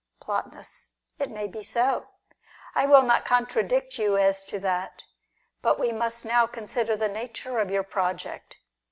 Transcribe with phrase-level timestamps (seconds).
[0.19, 0.93] Plotinus.
[1.19, 2.07] It may be so.
[2.73, 5.03] I will not contradict you as to that.
[5.61, 8.57] But we must now consider the nature of your .project.